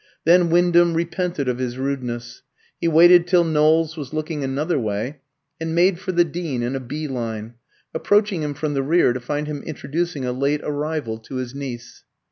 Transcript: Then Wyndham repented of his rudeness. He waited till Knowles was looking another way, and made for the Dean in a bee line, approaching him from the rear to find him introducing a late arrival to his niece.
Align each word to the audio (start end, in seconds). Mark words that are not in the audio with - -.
Then 0.25 0.49
Wyndham 0.49 0.95
repented 0.95 1.47
of 1.47 1.59
his 1.59 1.77
rudeness. 1.77 2.41
He 2.79 2.87
waited 2.87 3.27
till 3.27 3.43
Knowles 3.43 3.95
was 3.97 4.13
looking 4.15 4.43
another 4.43 4.79
way, 4.79 5.19
and 5.59 5.75
made 5.75 5.99
for 5.99 6.11
the 6.11 6.23
Dean 6.25 6.63
in 6.63 6.75
a 6.75 6.79
bee 6.79 7.07
line, 7.07 7.53
approaching 7.93 8.41
him 8.41 8.55
from 8.55 8.73
the 8.73 8.81
rear 8.81 9.13
to 9.13 9.19
find 9.19 9.45
him 9.45 9.61
introducing 9.61 10.25
a 10.25 10.31
late 10.31 10.61
arrival 10.63 11.19
to 11.19 11.35
his 11.35 11.53
niece. 11.53 12.03